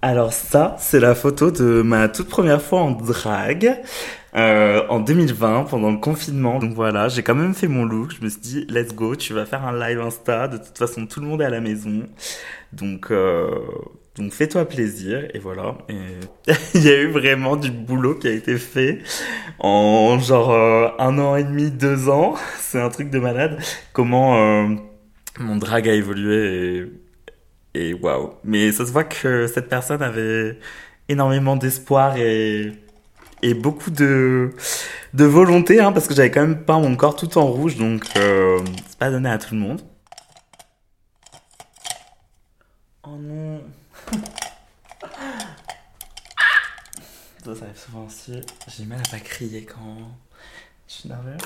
Alors 0.00 0.32
ça, 0.32 0.76
c'est 0.78 1.00
la 1.00 1.14
photo 1.14 1.50
de 1.50 1.82
ma 1.82 2.08
toute 2.08 2.28
première 2.28 2.62
fois 2.62 2.80
en 2.80 2.92
drague. 2.92 3.80
Euh, 4.36 4.86
en 4.90 5.00
2020 5.00 5.64
pendant 5.64 5.90
le 5.90 5.96
confinement. 5.96 6.58
Donc 6.58 6.74
voilà, 6.74 7.08
j'ai 7.08 7.22
quand 7.22 7.34
même 7.34 7.54
fait 7.54 7.66
mon 7.66 7.84
look. 7.84 8.12
Je 8.18 8.24
me 8.24 8.28
suis 8.28 8.40
dit, 8.40 8.66
let's 8.68 8.94
go, 8.94 9.16
tu 9.16 9.32
vas 9.32 9.46
faire 9.46 9.66
un 9.66 9.78
live 9.78 10.00
Insta. 10.00 10.48
De 10.48 10.58
toute 10.58 10.76
façon, 10.76 11.06
tout 11.06 11.20
le 11.20 11.26
monde 11.26 11.40
est 11.40 11.46
à 11.46 11.50
la 11.50 11.60
maison. 11.60 12.02
Donc, 12.72 13.10
euh, 13.10 13.50
donc 14.16 14.32
fais-toi 14.32 14.66
plaisir. 14.66 15.26
Et 15.34 15.38
voilà. 15.38 15.76
Et 15.88 15.96
il 16.74 16.84
y 16.84 16.90
a 16.90 17.00
eu 17.00 17.10
vraiment 17.10 17.56
du 17.56 17.70
boulot 17.70 18.14
qui 18.16 18.28
a 18.28 18.32
été 18.32 18.58
fait 18.58 18.98
en 19.58 20.18
genre 20.18 20.50
euh, 20.52 20.88
un 20.98 21.18
an 21.18 21.34
et 21.36 21.44
demi, 21.44 21.70
deux 21.70 22.08
ans. 22.08 22.34
C'est 22.60 22.80
un 22.80 22.90
truc 22.90 23.10
de 23.10 23.18
malade. 23.18 23.58
Comment 23.92 24.36
euh, 24.36 24.74
mon 25.40 25.56
drag 25.56 25.88
a 25.88 25.94
évolué 25.94 26.76
et, 26.76 26.92
et 27.78 27.94
waouh. 27.94 28.34
Mais 28.44 28.72
ça 28.72 28.84
se 28.84 28.92
voit 28.92 29.04
que 29.04 29.46
cette 29.46 29.68
personne 29.68 30.02
avait 30.02 30.58
énormément 31.08 31.56
d'espoir 31.56 32.16
et 32.16 32.72
et 33.40 33.54
beaucoup 33.54 33.90
de, 33.90 34.50
de 35.14 35.24
volonté, 35.24 35.80
hein, 35.80 35.92
parce 35.92 36.08
que 36.08 36.14
j'avais 36.14 36.32
quand 36.32 36.40
même 36.40 36.64
peint 36.64 36.80
mon 36.80 36.96
corps 36.96 37.14
tout 37.14 37.38
en 37.38 37.46
rouge, 37.46 37.76
donc 37.76 38.04
euh, 38.16 38.58
c'est 38.88 38.98
pas 38.98 39.12
donné 39.12 39.30
à 39.30 39.38
tout 39.38 39.54
le 39.54 39.60
monde. 39.60 39.80
Oh 43.04 43.16
non. 43.16 43.62
Ça, 47.44 47.54
ça 47.54 47.64
arrive 47.64 47.76
souvent 47.76 48.06
aussi. 48.06 48.40
J'ai 48.76 48.84
mal 48.86 48.98
à 49.06 49.08
pas 49.08 49.20
crier 49.20 49.64
quand 49.64 49.98
je 50.88 50.94
suis 50.94 51.08
nerveux. 51.08 51.36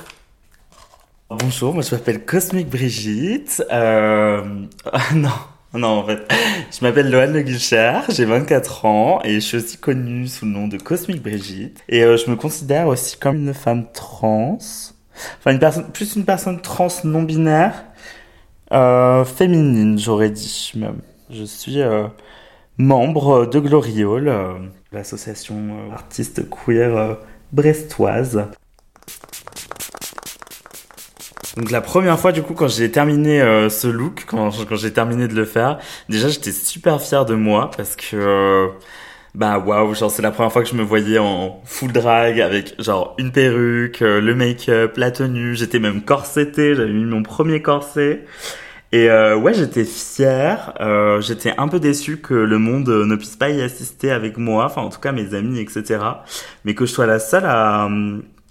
Bonjour, 1.28 1.74
moi 1.74 1.82
je 1.82 1.94
m'appelle 1.94 2.24
Cosmic 2.24 2.68
Brigitte. 2.70 3.62
Euh... 3.70 4.66
non, 5.14 5.30
non, 5.74 5.88
en 5.88 6.06
fait, 6.06 6.30
je 6.70 6.84
m'appelle 6.84 7.10
Loane 7.10 7.32
Le 7.32 7.42
Guichard, 7.42 8.04
j'ai 8.10 8.24
24 8.24 8.84
ans 8.84 9.20
et 9.24 9.34
je 9.34 9.40
suis 9.40 9.56
aussi 9.56 9.78
connue 9.78 10.26
sous 10.26 10.44
le 10.44 10.50
nom 10.50 10.68
de 10.68 10.76
Cosmic 10.76 11.22
Brigitte. 11.22 11.82
Et 11.88 12.02
euh, 12.02 12.16
je 12.16 12.30
me 12.30 12.36
considère 12.36 12.88
aussi 12.88 13.16
comme 13.18 13.36
une 13.36 13.54
femme 13.54 13.86
trans, 13.92 14.58
enfin 14.58 15.52
une 15.52 15.58
personne, 15.58 15.90
plus 15.90 16.14
une 16.16 16.24
personne 16.24 16.60
trans 16.60 16.88
non 17.04 17.22
binaire, 17.22 17.84
euh, 18.72 19.24
féminine, 19.24 19.98
j'aurais 19.98 20.30
dit 20.30 20.72
même. 20.76 21.00
Je 21.30 21.44
suis 21.44 21.80
euh, 21.80 22.06
membre 22.76 23.46
de 23.46 23.58
Gloriole, 23.58 24.28
euh, 24.28 24.54
l'association 24.92 25.56
euh, 25.56 25.92
artistes 25.92 26.42
queer 26.50 27.18
brestoise. 27.52 28.46
Donc 31.56 31.70
la 31.70 31.82
première 31.82 32.18
fois 32.18 32.32
du 32.32 32.42
coup 32.42 32.54
quand 32.54 32.68
j'ai 32.68 32.90
terminé 32.90 33.42
euh, 33.42 33.68
ce 33.68 33.86
look, 33.86 34.24
quand, 34.26 34.50
j'ai 34.50 34.92
terminé 34.92 35.28
de 35.28 35.34
le 35.34 35.44
faire, 35.44 35.78
déjà 36.08 36.28
j'étais 36.28 36.52
super 36.52 37.00
fier 37.00 37.26
de 37.26 37.34
moi 37.34 37.70
parce 37.76 37.94
que 37.94 38.16
euh, 38.16 38.68
bah 39.34 39.58
waouh, 39.58 39.94
genre 39.94 40.10
c'est 40.10 40.20
la 40.20 40.30
première 40.30 40.52
fois 40.52 40.62
que 40.62 40.68
je 40.68 40.74
me 40.74 40.82
voyais 40.82 41.18
en 41.18 41.62
full 41.64 41.90
drag 41.90 42.38
avec 42.40 42.74
genre 42.78 43.14
une 43.18 43.32
perruque, 43.32 44.02
euh, 44.02 44.20
le 44.20 44.34
make-up, 44.34 44.96
la 44.98 45.10
tenue, 45.10 45.54
j'étais 45.54 45.78
même 45.78 46.02
corsetée, 46.02 46.74
j'avais 46.74 46.92
mis 46.92 47.04
mon 47.04 47.22
premier 47.22 47.62
corset. 47.62 48.26
Et 48.92 49.08
euh, 49.10 49.36
ouais, 49.36 49.54
j'étais 49.54 49.84
fière. 49.86 50.74
Euh, 50.80 51.20
j'étais 51.22 51.54
un 51.58 51.68
peu 51.68 51.80
déçue 51.80 52.18
que 52.18 52.34
le 52.34 52.58
monde 52.58 52.88
ne 52.88 53.16
puisse 53.16 53.36
pas 53.36 53.48
y 53.50 53.62
assister 53.62 54.10
avec 54.10 54.36
moi, 54.36 54.66
enfin 54.66 54.82
en 54.82 54.90
tout 54.90 55.00
cas 55.00 55.12
mes 55.12 55.34
amis, 55.34 55.60
etc. 55.60 56.00
Mais 56.64 56.74
que 56.74 56.84
je 56.86 56.92
sois 56.92 57.06
la 57.06 57.18
seule 57.18 57.46
à, 57.46 57.88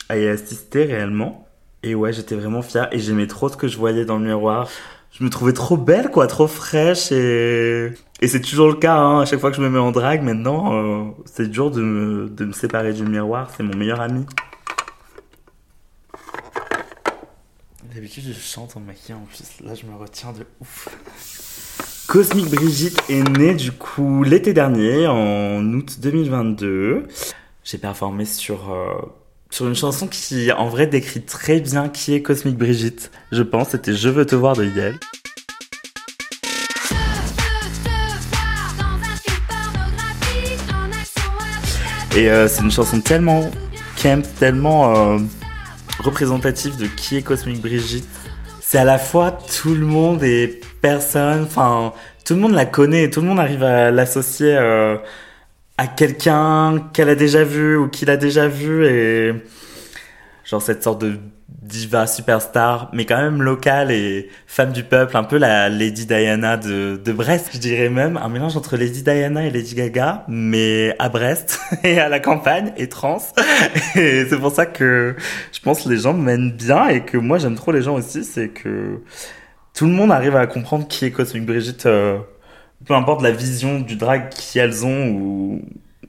à 0.10 0.18
y 0.18 0.28
assister 0.28 0.86
réellement. 0.86 1.48
Et 1.84 1.96
ouais, 1.96 2.14
j'étais 2.14 2.36
vraiment 2.36 2.62
fière 2.62 2.90
et 2.92 3.00
j'aimais 3.00 3.28
trop 3.28 3.50
ce 3.50 3.58
que 3.58 3.68
je 3.68 3.78
voyais 3.78 4.06
dans 4.06 4.18
le 4.18 4.26
miroir. 4.26 4.70
Je 5.12 5.24
me 5.24 5.30
trouvais 5.30 5.54
trop 5.54 5.78
belle, 5.78 6.10
quoi, 6.10 6.28
trop 6.28 6.48
fraîche 6.48 7.12
et 7.12 7.92
et 8.24 8.28
c'est 8.28 8.42
toujours 8.42 8.68
le 8.68 8.76
cas. 8.76 8.98
Hein, 8.98 9.22
à 9.22 9.26
chaque 9.26 9.40
fois 9.40 9.50
que 9.50 9.58
je 9.58 9.62
me 9.62 9.70
mets 9.70 9.80
en 9.80 9.92
drague, 9.92 10.22
maintenant, 10.22 10.74
euh, 10.74 11.06
c'est 11.26 11.50
dur 11.50 11.72
de 11.72 11.82
me 11.82 12.30
de 12.30 12.46
me 12.46 12.54
séparer 12.54 12.94
du 12.94 13.04
miroir. 13.04 13.50
C'est 13.58 13.64
mon 13.64 13.76
meilleur 13.76 14.00
ami. 14.00 14.26
D'habitude, 17.94 18.24
je 18.28 18.40
chante 18.40 18.78
en 18.78 18.80
maquillant 18.80 19.18
en 19.18 19.26
plus. 19.26 19.60
Là, 19.66 19.74
je 19.74 19.86
me 19.88 19.96
retiens 19.96 20.34
de 20.34 20.46
ouf. 20.62 20.88
Cosmic 22.08 22.50
Brigitte 22.50 23.02
est 23.10 23.24
née 23.38 23.56
du 23.56 23.72
coup 23.72 24.24
l'été 24.24 24.54
dernier, 24.54 25.08
en 25.08 25.64
août 25.74 25.98
2022. 26.00 27.08
J'ai 27.64 27.78
performé 27.78 28.26
sur 28.26 28.72
euh, 28.72 29.02
sur 29.52 29.68
une 29.68 29.76
chanson 29.76 30.08
qui 30.08 30.52
en 30.52 30.70
vrai 30.70 30.88
décrit 30.88 31.22
très 31.22 31.60
bien 31.60 31.90
qui 31.90 32.14
est 32.16 32.22
Cosmic 32.22 32.58
Brigitte. 32.58 33.12
Je 33.32 33.44
pense 33.44 33.70
c'était 33.70 33.94
Je 33.94 34.10
veux 34.10 34.26
te 34.26 34.36
voir 34.36 34.56
de 34.56 34.66
Yel. 34.66 34.96
Et 42.16 42.30
euh, 42.30 42.48
c'est 42.48 42.62
une 42.62 42.72
chanson 42.72 43.00
tellement 43.00 43.50
camp, 44.02 44.22
tellement 44.40 44.96
euh, 44.96 45.20
représentative 46.00 46.78
de 46.78 46.88
qui 46.88 47.18
est 47.18 47.22
Cosmic 47.22 47.62
Brigitte. 47.62 48.08
C'est 48.62 48.78
à 48.78 48.86
la 48.86 48.98
fois 48.98 49.32
tout 49.32 49.76
le 49.76 49.86
monde 49.86 50.24
et 50.24 50.62
personne, 50.82 51.44
enfin 51.44 51.94
tout 52.26 52.36
le 52.36 52.40
monde 52.40 52.54
la 52.54 52.66
connaît, 52.66 53.10
tout 53.10 53.22
le 53.22 53.28
monde 53.28 53.40
arrive 53.40 53.64
à 53.64 53.92
l'associer 53.92 54.56
euh, 54.58 54.98
à 55.82 55.88
quelqu'un 55.88 56.92
qu'elle 56.94 57.10
a 57.10 57.16
déjà 57.16 57.44
vu 57.44 57.76
ou 57.76 57.88
qu'il 57.88 58.12
a 58.12 58.18
déjà 58.18 58.48
vu 58.48 58.86
et 58.86 59.34
genre 60.46 60.62
cette 60.62 60.84
sorte 60.84 61.02
de 61.02 61.18
diva 61.50 62.06
superstar 62.06 62.92
mais 62.94 63.06
quand 63.06 63.18
même 63.18 63.42
locale 63.42 63.90
et 63.90 64.30
femme 64.46 64.74
du 64.74 64.84
peuple 64.84 65.18
un 65.18 65.24
peu 65.24 65.40
la 65.40 65.70
Lady 65.70 66.06
Diana 66.06 66.58
de, 66.58 67.02
de 67.04 67.12
Brest 67.12 67.50
je 67.52 67.58
dirais 67.58 67.90
même. 67.90 68.16
Un 68.18 68.30
mélange 68.30 68.56
entre 68.56 68.78
Lady 68.78 69.02
Diana 69.02 69.44
et 69.44 69.50
Lady 69.50 69.74
Gaga 69.74 70.24
mais 70.28 70.96
à 71.00 71.10
Brest 71.10 71.60
et 71.84 72.00
à 72.00 72.10
la 72.10 72.20
campagne 72.20 72.74
et 72.78 72.88
trans. 72.88 73.18
Et 73.96 74.26
c'est 74.30 74.38
pour 74.38 74.52
ça 74.52 74.68
que 74.68 75.16
je 75.52 75.60
pense 75.62 75.88
les 75.88 75.98
gens 75.98 76.14
m'aiment 76.14 76.52
bien 76.52 76.90
et 76.90 77.02
que 77.02 77.18
moi 77.18 77.40
j'aime 77.40 77.56
trop 77.56 77.72
les 77.72 77.82
gens 77.82 77.96
aussi 77.96 78.24
c'est 78.24 78.50
que 78.50 79.02
tout 79.74 79.88
le 79.88 79.94
monde 79.94 80.12
arrive 80.12 80.36
à 80.36 80.46
comprendre 80.46 80.88
qui 80.88 81.06
est 81.06 81.12
Cosmic 81.12 81.44
Brigitte 81.44 81.88
euh, 81.88 82.20
peu 82.86 82.94
importe 82.94 83.22
la 83.22 83.32
vision 83.32 83.80
du 83.80 83.96
drag 83.96 84.30
qu'elles 84.30 84.86
ont 84.86 85.10
ou, 85.10 85.62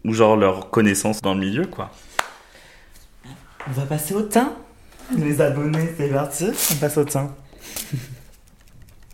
ou 0.04 0.12
genre 0.12 0.36
leur 0.36 0.70
connaissance 0.70 1.20
dans 1.20 1.34
le 1.34 1.40
milieu, 1.40 1.66
quoi. 1.66 1.90
On 3.68 3.72
va 3.72 3.82
passer 3.82 4.14
au 4.14 4.22
teint. 4.22 4.52
Les 5.16 5.40
abonnés, 5.40 5.88
c'est 5.96 6.08
parti. 6.08 6.46
On 6.72 6.74
passe 6.76 6.96
au 6.96 7.04
teint. 7.04 7.34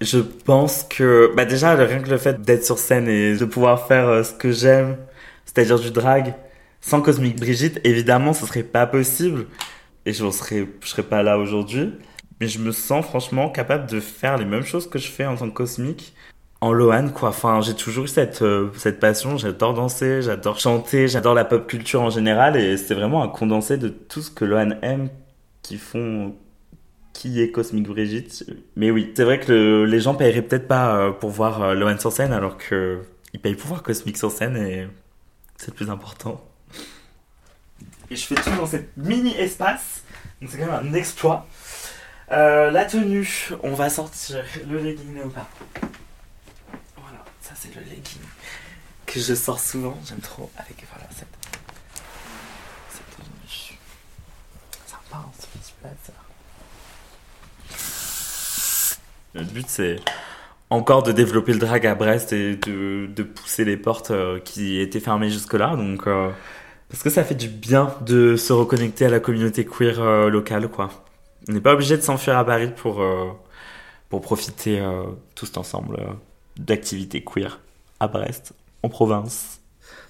Je 0.00 0.18
pense 0.18 0.84
que, 0.84 1.32
bah 1.36 1.44
déjà, 1.44 1.74
rien 1.74 2.00
que 2.00 2.08
le 2.08 2.18
fait 2.18 2.40
d'être 2.40 2.64
sur 2.64 2.78
scène 2.78 3.08
et 3.08 3.36
de 3.36 3.44
pouvoir 3.44 3.86
faire 3.88 4.08
euh, 4.08 4.22
ce 4.22 4.32
que 4.32 4.52
j'aime, 4.52 4.96
c'est-à-dire 5.44 5.80
du 5.80 5.90
drag, 5.90 6.34
sans 6.80 7.00
Cosmic 7.00 7.36
Brigitte, 7.36 7.80
évidemment, 7.82 8.32
ce 8.32 8.46
serait 8.46 8.62
pas 8.62 8.86
possible. 8.86 9.46
Et 10.06 10.12
je 10.12 10.30
serais, 10.30 10.68
je 10.80 10.88
serais 10.88 11.02
pas 11.02 11.22
là 11.22 11.36
aujourd'hui. 11.36 11.92
Mais 12.40 12.46
je 12.46 12.60
me 12.60 12.70
sens 12.70 13.04
franchement 13.04 13.50
capable 13.50 13.90
de 13.90 13.98
faire 13.98 14.38
les 14.38 14.44
mêmes 14.44 14.64
choses 14.64 14.88
que 14.88 14.98
je 14.98 15.08
fais 15.08 15.26
en 15.26 15.34
tant 15.34 15.48
que 15.48 15.54
cosmique 15.54 16.14
en 16.60 16.72
Lohan 16.72 17.08
quoi. 17.10 17.28
Enfin 17.30 17.60
j'ai 17.60 17.74
toujours 17.74 18.04
eu 18.04 18.08
cette 18.08 18.42
euh, 18.42 18.70
cette 18.76 19.00
passion. 19.00 19.36
J'adore 19.38 19.74
danser 19.74 20.22
j'adore 20.22 20.58
chanter 20.60 21.08
j'adore 21.08 21.34
la 21.34 21.44
pop 21.44 21.66
culture 21.66 22.02
en 22.02 22.10
général. 22.10 22.56
Et 22.56 22.76
c'est 22.76 22.94
vraiment 22.94 23.22
un 23.22 23.28
condensé 23.28 23.76
de 23.76 23.88
tout 23.88 24.22
ce 24.22 24.30
que 24.30 24.44
Lohan 24.44 24.70
aime 24.82 25.08
qui 25.62 25.78
font 25.78 26.34
qui 27.12 27.40
est 27.42 27.50
Cosmic 27.50 27.84
Brigitte 27.88 28.44
mais 28.76 28.90
oui 28.92 29.12
c'est 29.16 29.24
vrai 29.24 29.40
que 29.40 29.50
le- 29.52 29.84
les 29.86 29.98
gens 30.00 30.14
paieraient 30.14 30.42
peut-être 30.42 30.68
pas 30.68 30.96
euh, 30.96 31.10
pour 31.10 31.30
voir 31.30 31.62
euh, 31.62 31.74
Lohan 31.74 31.98
sur 31.98 32.12
scène 32.12 32.32
alors 32.32 32.56
que 32.58 33.00
ils 33.34 33.40
payent 33.40 33.56
pour 33.56 33.66
voir 33.68 33.82
Cosmic 33.82 34.16
sur 34.16 34.30
scène 34.30 34.56
et 34.56 34.86
c'est 35.56 35.68
le 35.68 35.74
plus 35.74 35.90
important. 35.90 36.40
Et 38.10 38.16
je 38.16 38.24
fais 38.24 38.36
tout 38.36 38.50
dans 38.56 38.66
cette 38.66 38.96
mini 38.96 39.34
espace. 39.36 40.02
Donc 40.40 40.50
c'est 40.50 40.58
quand 40.58 40.66
même 40.72 40.88
un 40.88 40.94
exploit. 40.94 41.46
Euh, 42.30 42.70
la 42.70 42.84
tenue 42.84 43.28
on 43.62 43.72
va 43.72 43.90
sortir 43.90 44.36
le 44.70 44.78
legging 44.78 45.14
léopard 45.14 45.48
ça 47.48 47.54
c'est 47.56 47.74
le 47.74 47.80
legging 47.82 48.20
que 49.06 49.20
je 49.20 49.34
sors 49.34 49.58
souvent, 49.58 49.96
j'aime 50.06 50.20
trop 50.20 50.50
avec 50.58 50.84
voilà 50.92 51.08
cette 51.10 51.28
cette 52.90 53.16
tenue. 53.16 53.78
Sympa, 54.86 55.16
hein, 55.16 55.30
ce 55.38 55.46
petit 55.46 55.72
blazer. 55.80 56.14
Le 59.34 59.44
but 59.44 59.66
c'est 59.68 59.96
encore 60.68 61.02
de 61.02 61.12
développer 61.12 61.54
le 61.54 61.58
drag 61.58 61.86
à 61.86 61.94
Brest 61.94 62.34
et 62.34 62.56
de, 62.56 63.06
de 63.06 63.22
pousser 63.22 63.64
les 63.64 63.78
portes 63.78 64.10
euh, 64.10 64.40
qui 64.40 64.78
étaient 64.78 65.00
fermées 65.00 65.30
jusque-là, 65.30 65.74
donc 65.76 66.06
euh, 66.06 66.30
parce 66.90 67.02
que 67.02 67.08
ça 67.08 67.24
fait 67.24 67.34
du 67.34 67.48
bien 67.48 67.94
de 68.02 68.36
se 68.36 68.52
reconnecter 68.52 69.06
à 69.06 69.08
la 69.08 69.20
communauté 69.20 69.64
queer 69.64 70.00
euh, 70.00 70.28
locale, 70.28 70.68
quoi. 70.68 70.90
On 71.48 71.52
n'est 71.52 71.62
pas 71.62 71.72
obligé 71.72 71.96
de 71.96 72.02
s'enfuir 72.02 72.36
à 72.36 72.44
Paris 72.44 72.70
pour 72.76 73.00
euh, 73.00 73.30
pour 74.10 74.20
profiter 74.20 74.82
tous 75.34 75.56
ensemble 75.56 75.98
d'activités 76.58 77.22
queer 77.24 77.60
à 78.00 78.08
Brest, 78.08 78.52
en 78.82 78.88
province. 78.88 79.60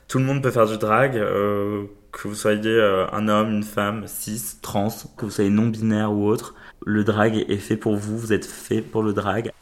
Tout 0.09 0.19
le 0.19 0.25
monde 0.25 0.43
peut 0.43 0.51
faire 0.51 0.67
du 0.67 0.79
drag, 0.79 1.17
euh, 1.17 1.85
que 2.13 2.29
vous 2.29 2.35
soyez 2.35 2.71
euh, 2.71 3.07
un 3.13 3.29
homme, 3.29 3.51
une 3.51 3.63
femme, 3.63 4.07
cis, 4.07 4.57
trans, 4.63 4.89
que 5.17 5.27
vous 5.27 5.31
soyez 5.31 5.51
non-binaire 5.51 6.13
ou 6.13 6.27
autre. 6.27 6.55
Le 6.85 7.05
drag 7.05 7.45
est 7.49 7.59
fait 7.59 7.77
pour 7.77 7.97
vous, 7.97 8.19
vous 8.19 8.33
êtes 8.33 8.47
fait 8.47 8.81
pour 8.81 9.03
le 9.03 9.13
drag. 9.13 9.53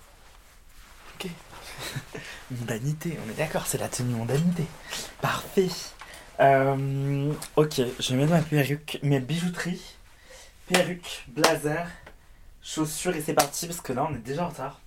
Ok. 1.14 1.30
Mondanité, 2.50 3.18
on 3.26 3.30
est 3.30 3.36
d'accord, 3.36 3.66
c'est 3.66 3.78
la 3.78 3.88
tenue 3.88 4.14
mondanité. 4.14 4.64
Parfait. 5.20 5.68
Euh, 6.38 7.32
ok, 7.56 7.80
je 7.98 8.10
vais 8.10 8.16
mettre 8.16 8.32
ma 8.32 8.42
perruque, 8.42 8.98
mes 9.02 9.20
bijouteries, 9.20 9.96
perruque, 10.68 11.24
blazer, 11.28 11.88
chaussures 12.62 13.16
et 13.16 13.22
c'est 13.22 13.32
parti 13.32 13.66
parce 13.66 13.80
que 13.80 13.92
là 13.92 14.06
on 14.08 14.14
est 14.14 14.18
déjà 14.18 14.44
en 14.44 14.48
retard. 14.50 14.80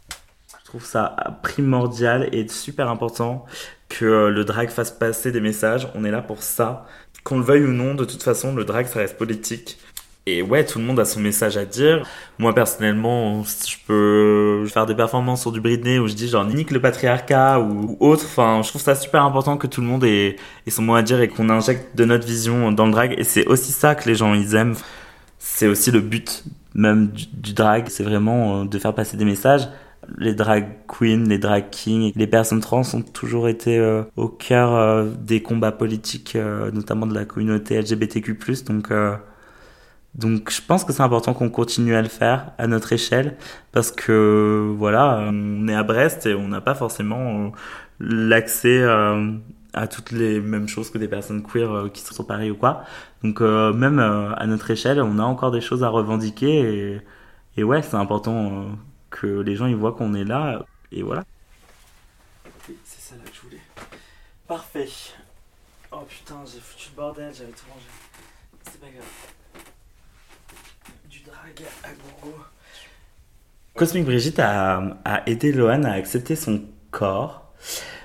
Je 0.70 0.78
trouve 0.78 0.86
ça 0.86 1.16
primordial 1.42 2.30
et 2.32 2.48
super 2.48 2.90
important 2.90 3.44
que 3.88 4.28
le 4.28 4.46
drag 4.46 4.70
fasse 4.70 4.92
passer 4.92 5.32
des 5.32 5.42
messages. 5.42 5.88
On 5.96 6.04
est 6.04 6.12
là 6.12 6.22
pour 6.22 6.44
ça. 6.44 6.86
Qu'on 7.24 7.40
le 7.40 7.44
veuille 7.44 7.64
ou 7.64 7.72
non, 7.72 7.96
de 7.96 8.06
toute 8.06 8.22
façon, 8.22 8.54
le 8.54 8.64
drag 8.66 8.86
ça 8.86 9.00
reste 9.00 9.18
politique. 9.18 9.80
Et 10.28 10.44
ouais, 10.44 10.64
tout 10.64 10.78
le 10.78 10.86
monde 10.86 11.00
a 11.00 11.06
son 11.06 11.22
message 11.22 11.58
à 11.58 11.66
dire. 11.66 12.06
Moi, 12.38 12.54
personnellement, 12.54 13.42
je 13.44 13.78
peux 13.88 14.64
faire 14.68 14.86
des 14.86 14.94
performances 14.94 15.42
sur 15.42 15.52
du 15.52 15.60
Britney 15.60 15.98
où 15.98 16.06
je 16.08 16.14
dis 16.14 16.28
genre 16.28 16.46
nique 16.46 16.70
le 16.70 16.80
patriarcat 16.80 17.60
ou, 17.62 17.98
autre. 18.00 18.26
Enfin, 18.26 18.62
je 18.64 18.70
trouve 18.70 18.84
ça 18.84 18.94
super 18.94 19.24
important 19.24 19.58
que 19.58 19.66
tout 19.66 19.82
le 19.82 19.88
monde 19.88 20.04
ait, 20.04 20.36
son 20.68 20.84
mot 20.84 20.94
à 20.94 21.02
dire 21.02 21.20
et 21.20 21.30
qu'on 21.30 21.50
injecte 21.50 21.96
de 21.96 22.06
notre 22.06 22.28
vision 22.28 22.72
dans 22.72 22.86
le 22.86 22.92
drag. 22.92 23.16
Et 23.18 23.24
c'est 23.24 23.48
aussi 23.48 23.72
ça 23.72 23.96
que 23.96 24.08
les 24.08 24.14
gens, 24.14 24.36
ils 24.36 24.54
aiment. 24.54 24.76
C'est 25.40 25.66
aussi 25.66 25.90
le 25.90 26.02
but 26.02 26.44
même 26.76 27.08
du, 27.08 27.54
drag. 27.56 27.88
C'est 27.90 28.04
vraiment 28.04 28.62
euh, 28.62 28.66
de 28.66 28.78
faire 28.78 28.94
passer 28.94 29.18
des 29.18 29.26
messages. 29.26 29.68
Les 30.18 30.34
drag 30.34 30.68
queens, 30.88 31.26
les 31.28 31.38
drag 31.38 31.70
kings, 31.70 32.12
les 32.16 32.28
personnes 32.28 32.62
trans 32.62 32.82
ont 32.94 33.02
toujours 33.02 33.48
été 33.48 33.78
euh, 33.78 34.04
au 34.16 34.28
cœur 34.28 34.74
euh, 34.74 35.06
des 35.20 35.42
combats 35.42 35.72
politiques, 35.72 36.36
notamment 36.74 37.06
de 37.06 37.14
la 37.14 37.26
communauté 37.26 37.80
LGBTQ+. 37.80 38.38
Donc, 38.66 38.92
donc 40.16 40.50
je 40.52 40.62
pense 40.62 40.84
que 40.84 40.92
c'est 40.94 41.04
important 41.04 41.34
qu'on 41.34 41.50
continue 41.50 41.96
à 41.96 42.02
le 42.02 42.08
faire 42.08 42.52
à 42.58 42.68
notre 42.68 42.94
échelle 42.94 43.38
parce 43.72 43.92
que 43.92 44.74
voilà, 44.78 45.20
on 45.30 45.68
est 45.68 45.76
à 45.76 45.84
Brest 45.84 46.26
et 46.26 46.34
on 46.34 46.48
n'a 46.48 46.62
pas 46.62 46.74
forcément 46.76 47.46
euh, 47.48 47.50
l'accès 48.00 48.82
euh, 48.82 49.32
à 49.74 49.88
toutes 49.88 50.12
les 50.12 50.40
mêmes 50.42 50.68
choses 50.68 50.90
que 50.90 50.98
des 50.98 51.08
personnes 51.08 51.44
queer 51.44 51.72
euh, 51.72 51.90
qui 51.90 52.02
sont 52.02 52.14
sur 52.16 52.28
Paris 52.28 52.50
ou 52.52 52.56
quoi. 52.56 52.84
Donc 53.24 53.42
même 53.42 54.00
à 54.00 54.46
notre 54.48 54.72
échelle, 54.72 55.02
on 55.02 55.20
a 55.20 55.24
encore 55.24 55.52
des 55.52 55.62
choses 55.62 55.84
à 55.84 55.90
revendiquer 55.90 56.94
et, 56.96 57.02
et 57.58 57.64
ouais, 57.64 57.82
c'est 57.82 57.98
important 57.98 58.68
que 59.10 59.28
les 59.28 59.56
gens 59.56 59.68
ils 59.68 59.76
voient 59.76 59.94
qu'on 59.94 60.14
est 60.14 60.24
là 60.24 60.66
et 60.92 61.04
voilà. 61.04 61.26
C'est 62.86 63.02
ça 63.02 63.16
là 63.16 63.24
que 63.30 63.36
je 63.36 63.42
voulais. 63.42 63.62
Parfait. 64.48 64.90
Oh 65.92 66.06
putain, 66.08 66.44
j'ai 66.46 66.60
foutu 66.60 66.90
le 66.92 66.96
bordel, 66.96 67.34
j'avais 67.34 67.52
tout 67.52 67.66
mangé. 67.68 67.88
C'est 68.64 68.80
pas 68.80 68.88
grave. 68.88 69.06
Cosmic 73.76 74.06
Brigitte 74.06 74.40
a, 74.40 74.98
aidé 75.26 75.52
Lohan 75.52 75.84
à 75.84 75.92
accepter 75.92 76.36
son 76.36 76.64
corps. 76.92 77.54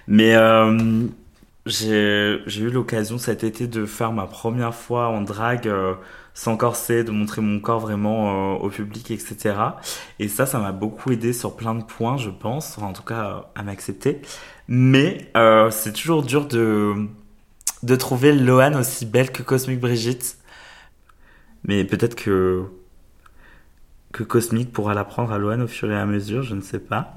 Mais 0.07 0.35
euh, 0.35 1.07
j'ai 1.67 2.61
eu 2.61 2.71
l'occasion 2.71 3.19
cet 3.19 3.45
été 3.45 3.67
de 3.67 3.87
faire 3.87 4.13
ma 4.13 4.27
première 4.27 4.75
fois 4.75 5.09
en 5.09 5.23
drague 5.23 5.67
euh, 5.69 5.95
sans 6.35 6.57
corset, 6.57 7.05
de 7.05 7.11
montrer 7.11 7.41
mon 7.41 7.61
corps 7.61 7.81
vraiment 7.81 8.55
euh, 8.55 8.59
au 8.59 8.69
public, 8.69 9.11
etc. 9.11 9.55
Et 10.19 10.29
ça, 10.29 10.47
ça 10.47 10.59
m'a 10.59 10.73
beaucoup 10.73 11.13
aidé 11.13 11.33
sur 11.33 11.57
plein 11.57 11.75
de 11.75 11.85
points, 11.85 12.17
je 12.17 12.31
pense, 12.31 12.77
en 12.79 12.93
tout 12.93 13.05
cas 13.05 13.47
à 13.55 13.63
m'accepter. 13.63 14.21
Mais 14.69 15.31
c'est 15.71 15.93
toujours 15.93 16.23
dur 16.23 16.47
de, 16.47 16.95
de 17.83 17.97
trouver 17.97 18.33
Lohan 18.33 18.75
aussi 18.79 19.07
belle 19.07 19.31
que 19.31 19.43
Cosmic 19.43 19.81
Brigitte. 19.81 20.39
Mais 21.65 21.85
peut-être 21.85 22.15
que 22.15 22.65
que 24.15 24.23
Cosmic 24.23 24.73
pourra 24.73 24.95
l'apprendre 24.95 25.33
à 25.33 25.39
Loan 25.39 25.61
au 25.61 25.67
fur 25.67 25.91
et 25.91 25.97
à 25.97 26.07
mesure, 26.07 26.45
je 26.45 26.55
ne 26.55 26.61
sais 26.61 26.79
pas. 26.79 27.15